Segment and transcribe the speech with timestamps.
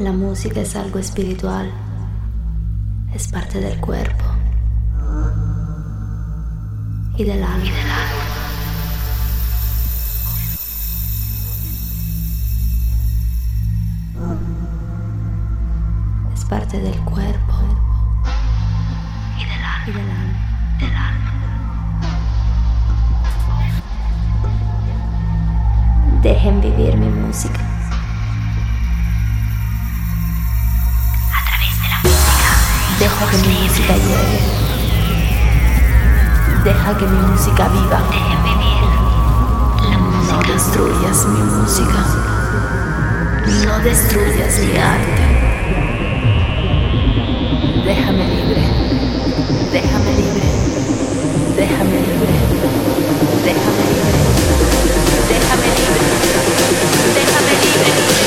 [0.00, 1.70] La música es algo espiritual,
[3.12, 4.24] es parte del cuerpo
[7.18, 7.70] y del alma.
[16.32, 17.54] Es parte del cuerpo
[19.38, 19.86] y del alma.
[19.86, 20.78] Y del alma.
[20.80, 21.32] Del alma.
[26.22, 27.79] Dejen vivir mi música.
[33.20, 34.40] Deja que mi música llegue.
[36.64, 38.00] Deja que mi música viva.
[40.26, 42.00] No destruyas mi música.
[43.66, 45.24] No destruyas mi arte.
[47.84, 48.62] Déjame libre.
[49.70, 50.48] Déjame libre.
[51.58, 52.34] Déjame libre.
[53.44, 54.20] Déjame libre.
[55.28, 56.08] Déjame libre.
[57.14, 58.19] Déjame libre.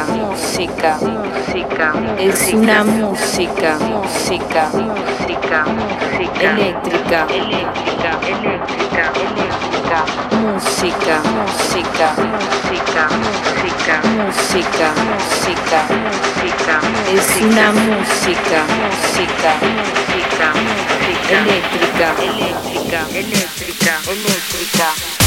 [0.00, 10.04] Música, música, música, es una música, música, música, música, eléctrica, eléctrica, eléctrica, eléctrica,
[10.40, 16.80] música, música, música, música, música, música, música,
[17.12, 25.21] es una música, música, música, música, eléctrica, eléctrica, eléctrica, eléctrica.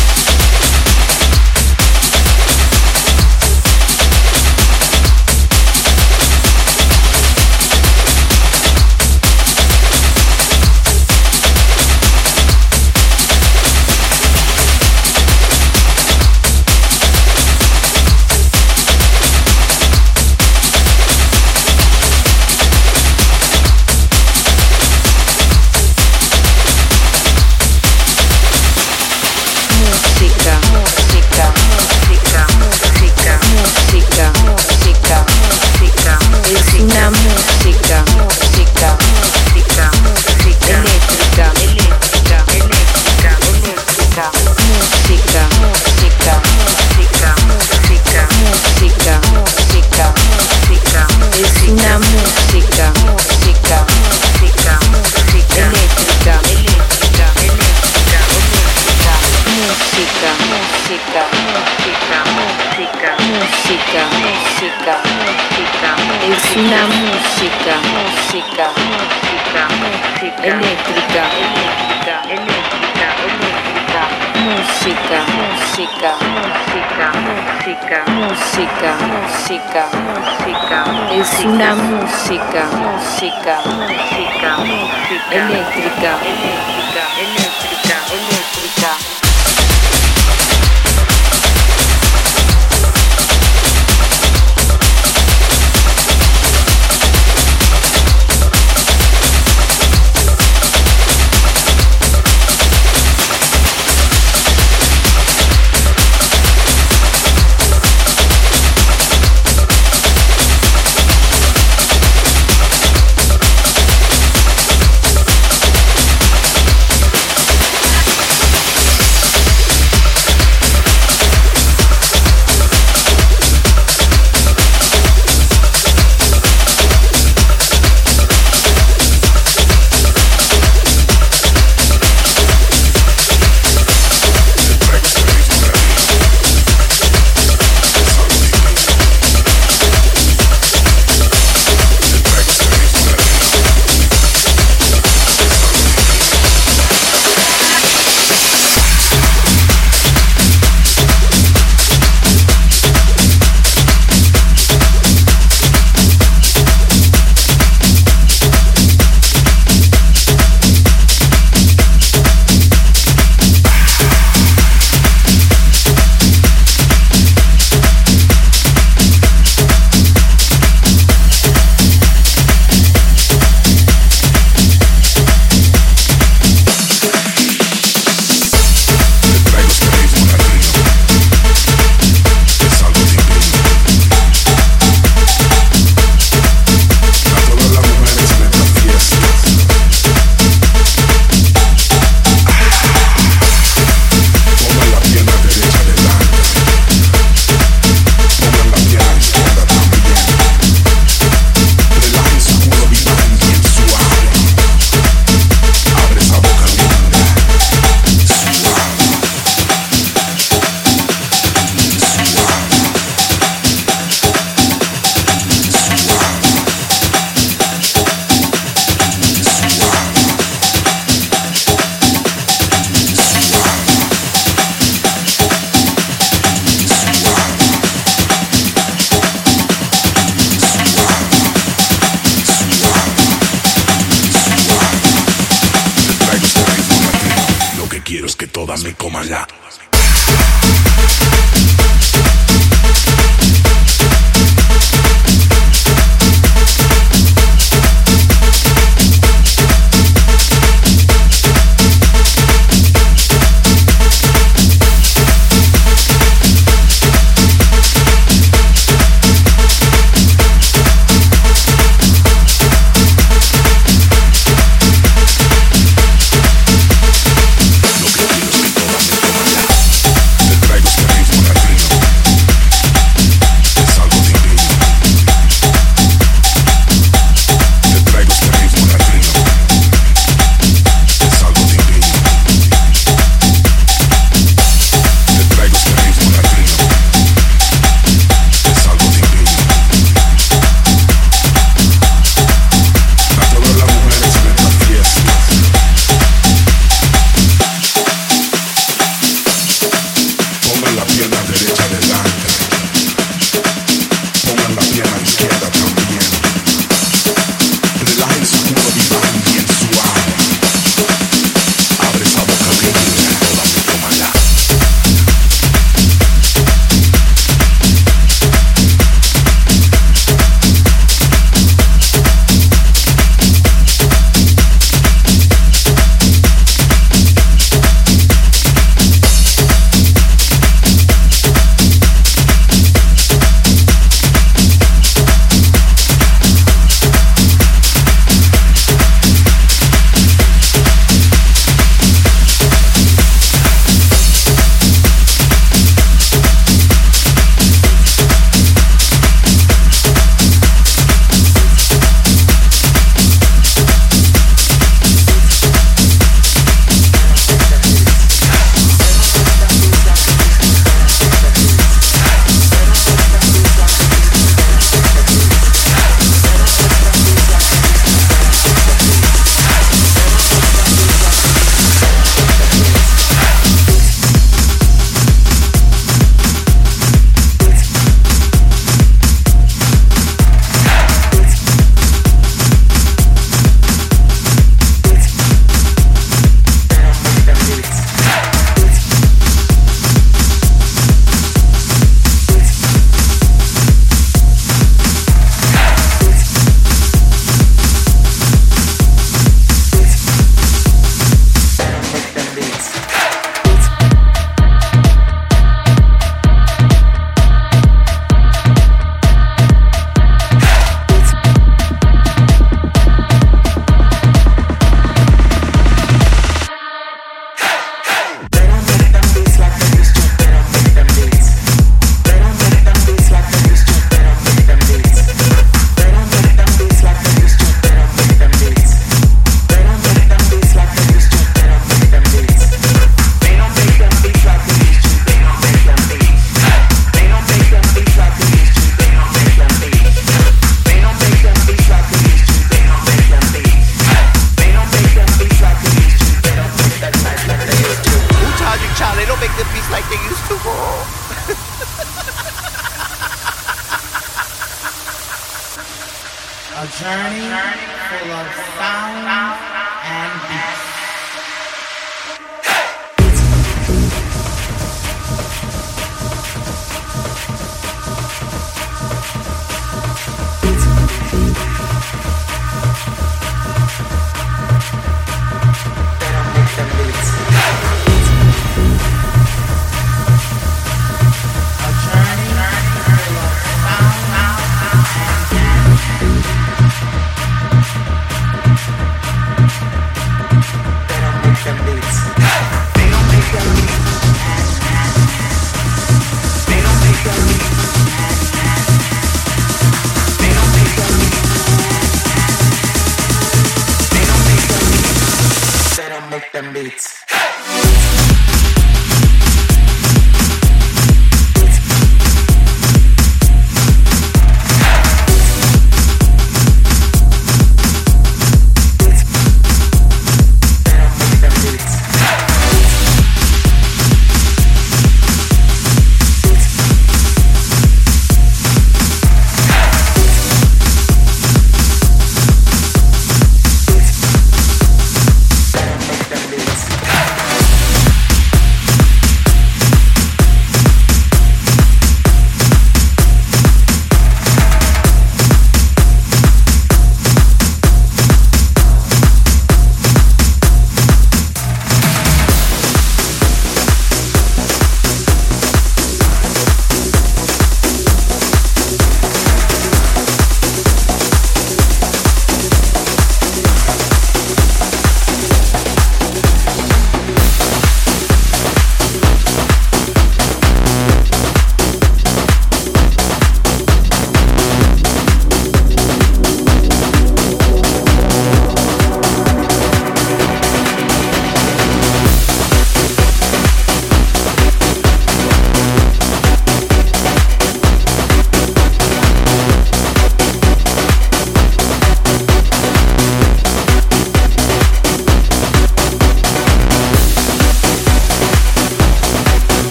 [74.56, 80.80] música, música, música, música, música, música, música.
[81.12, 85.36] Es una música, música, música, música.
[85.36, 87.55] Eléctrica, eléctrica, eléctrica.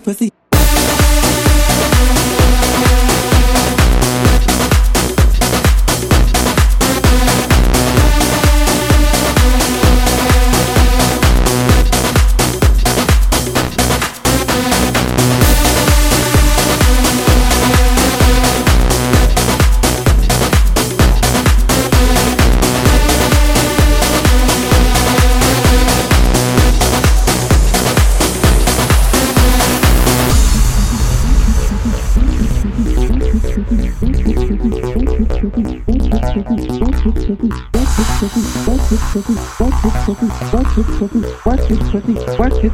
[0.00, 0.33] with the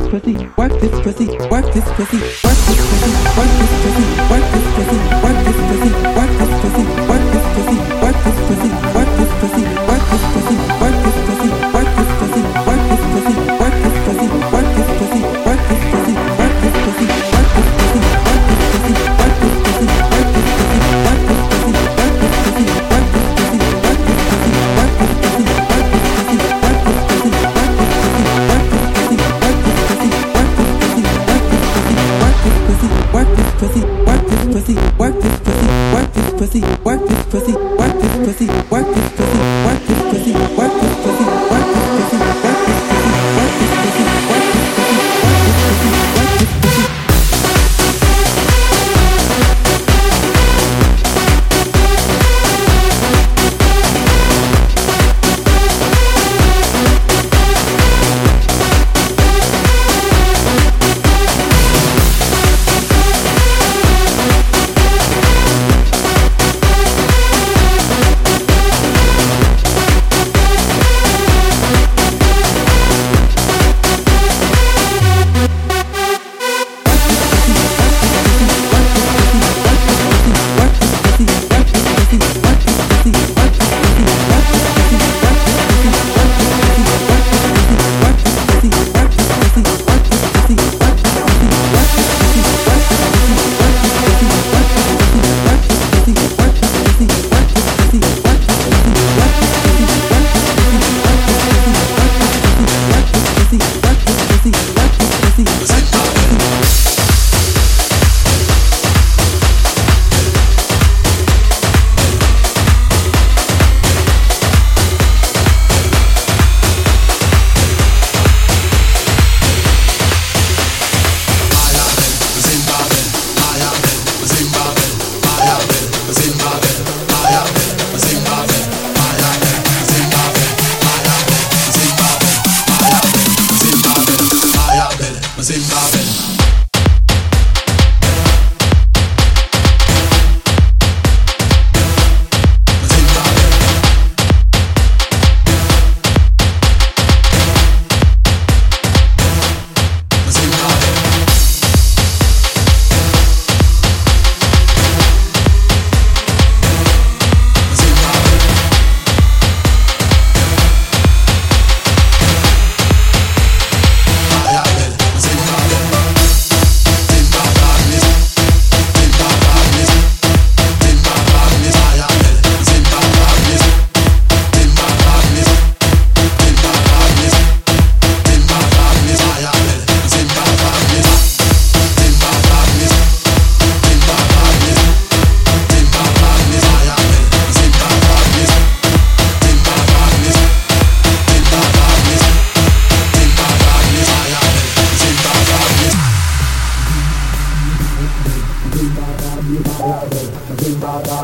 [0.08, 2.39] pussy, work this pussy, work this pussy.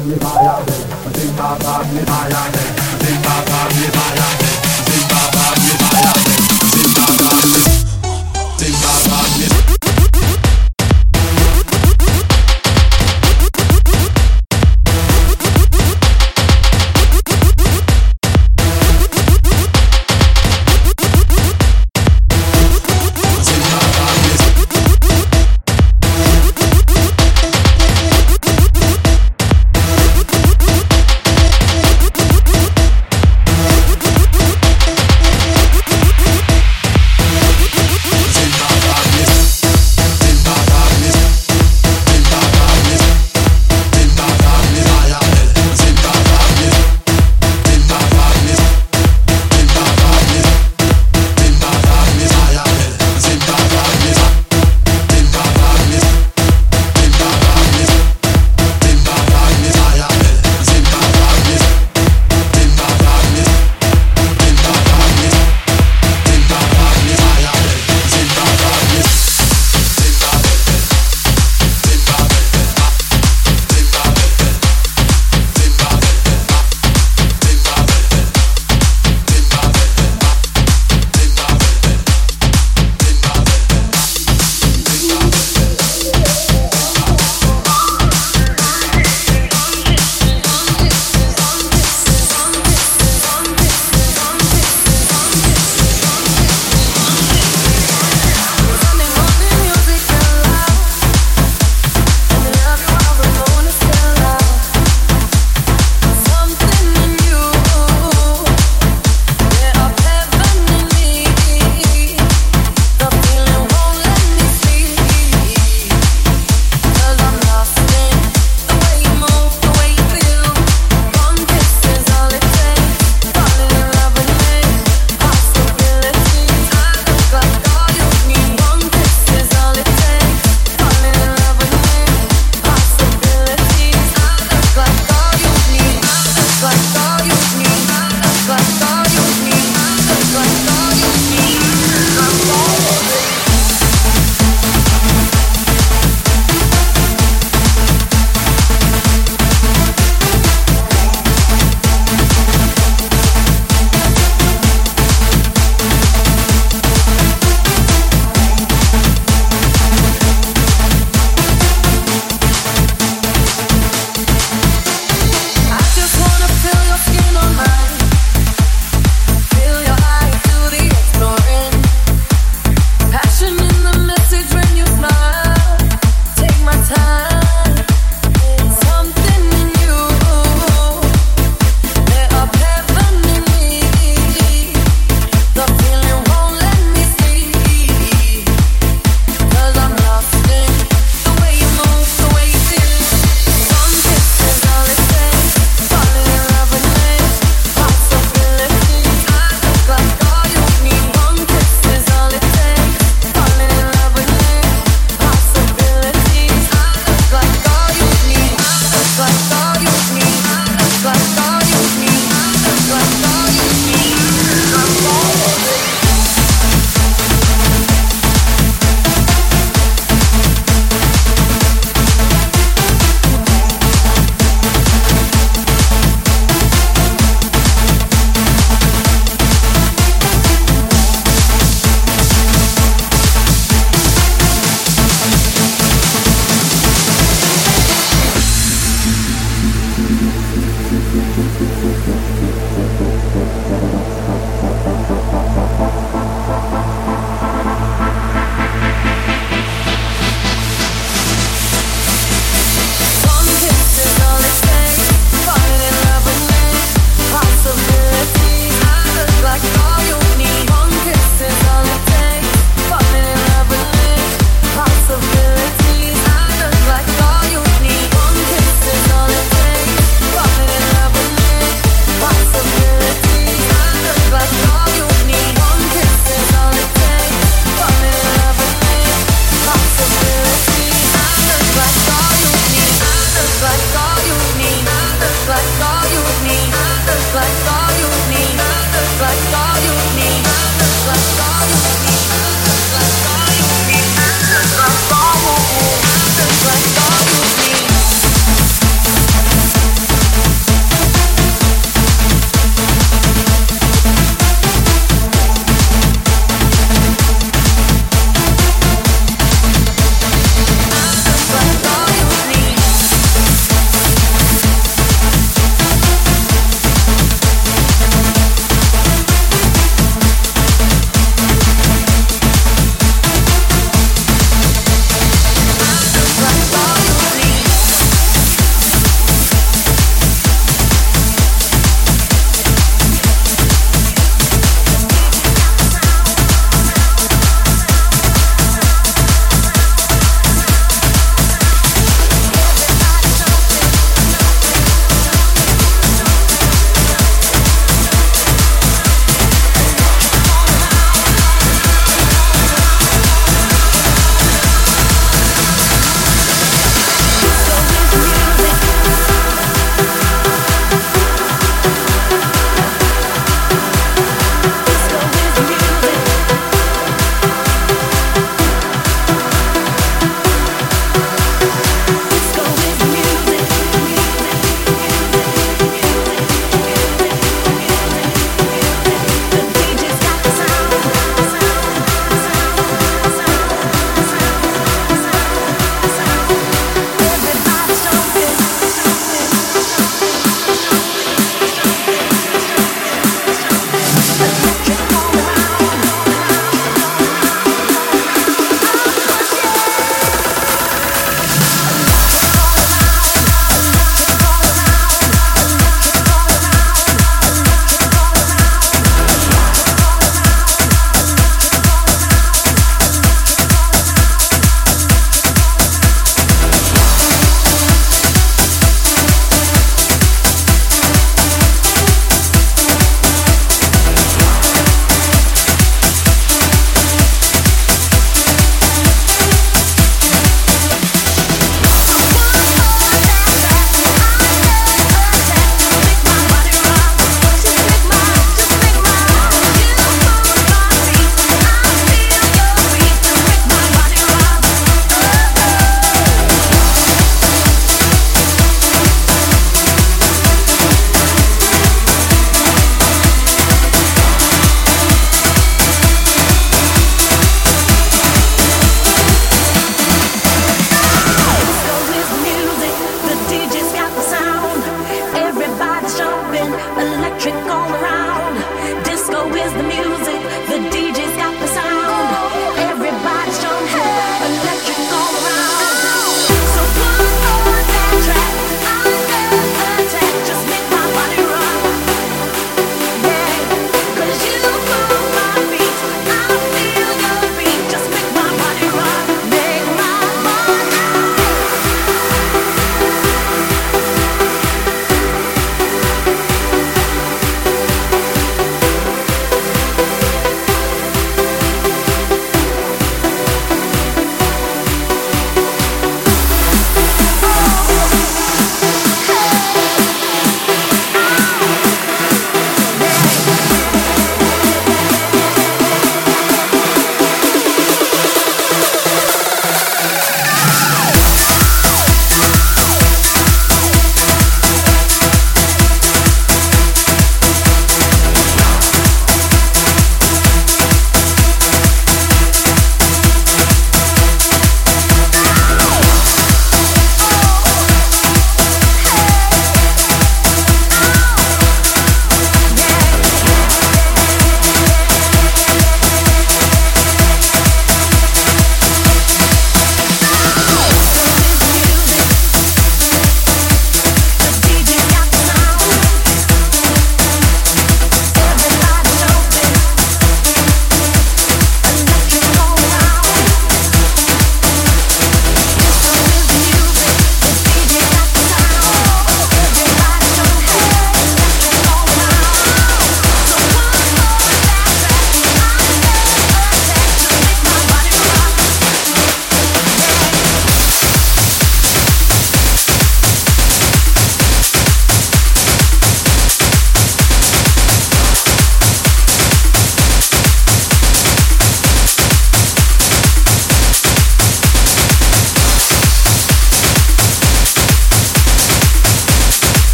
[0.00, 0.28] body, my
[1.04, 2.79] body, my body, my.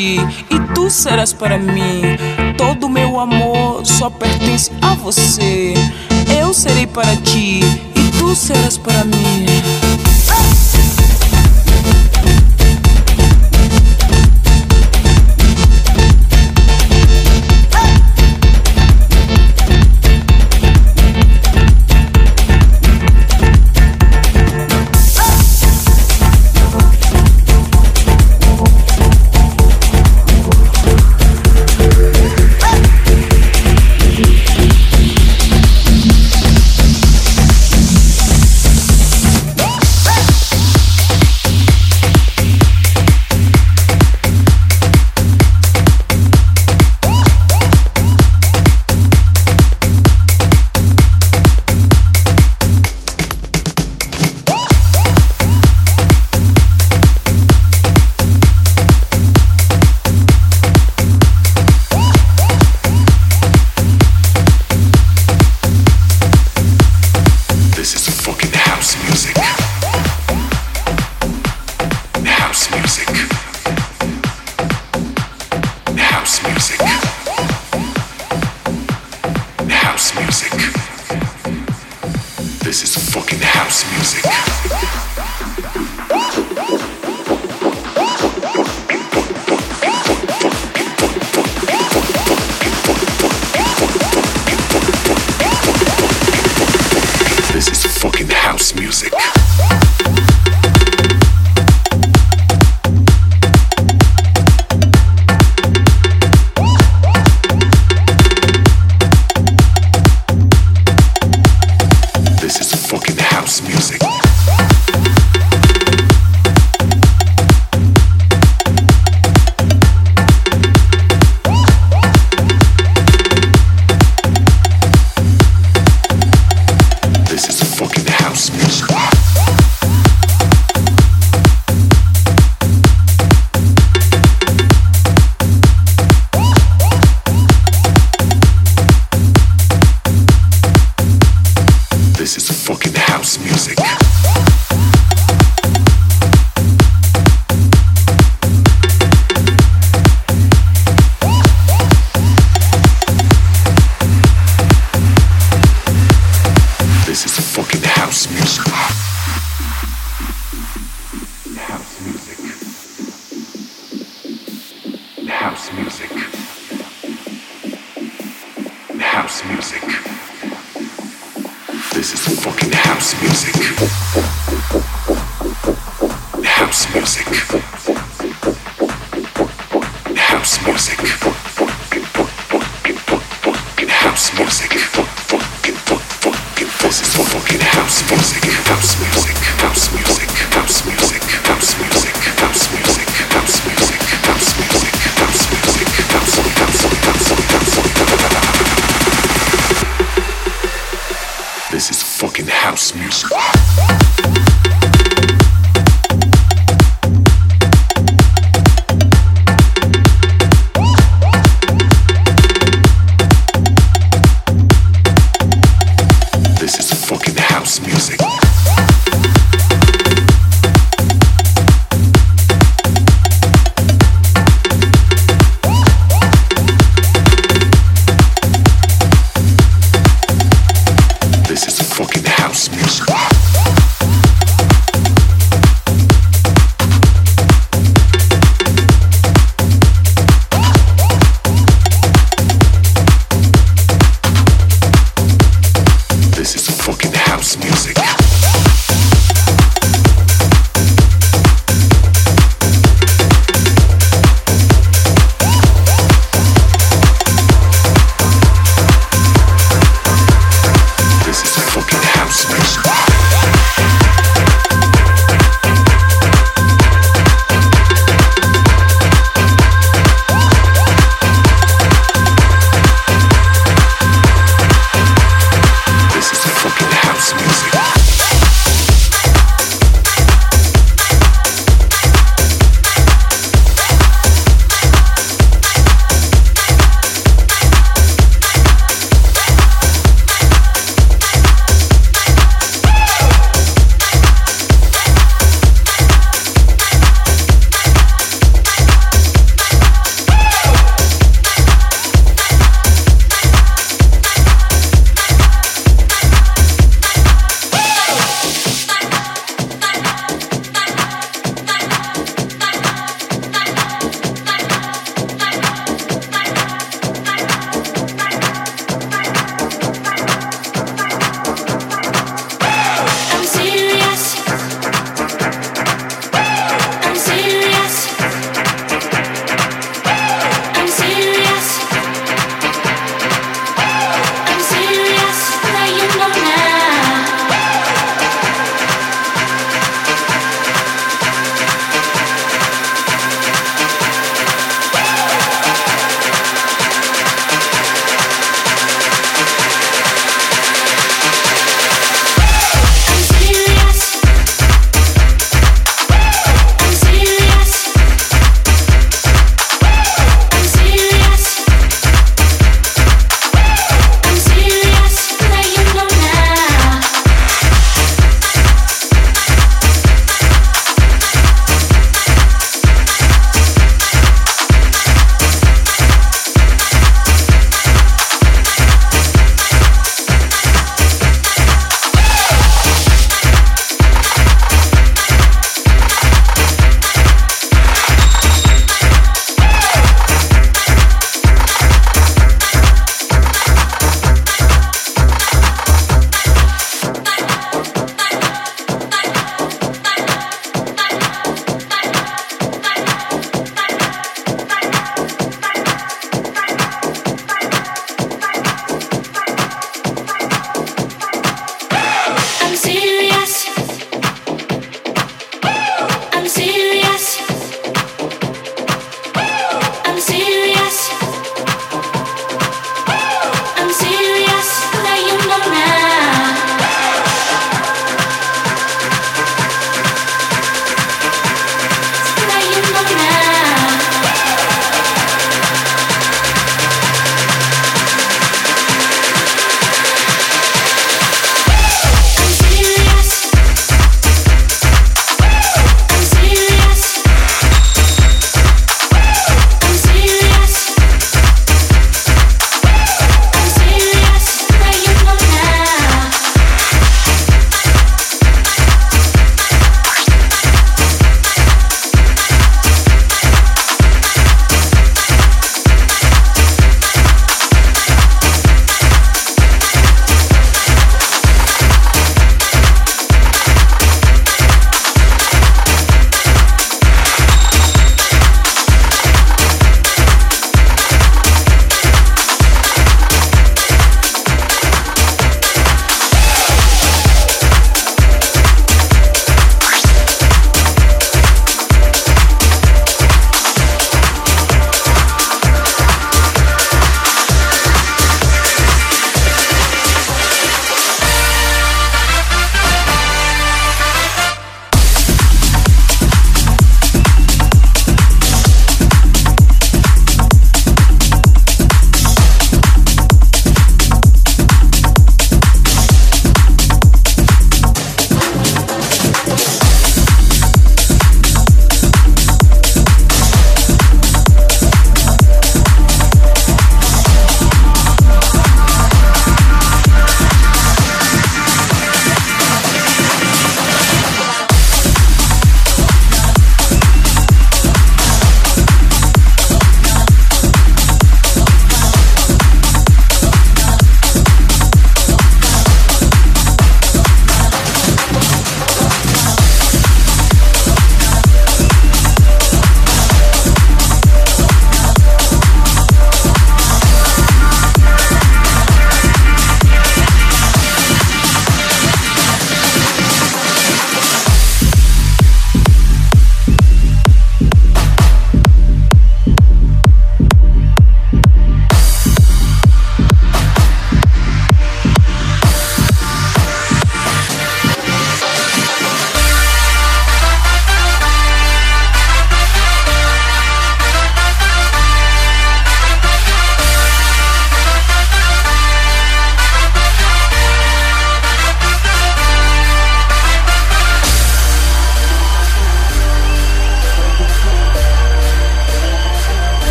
[0.00, 0.16] Ti
[0.50, 2.02] e tu serás para mim.
[2.56, 5.74] Todo meu amor só pertence a você.
[6.38, 7.60] Eu serei para ti
[7.94, 9.89] e tu serás para mim.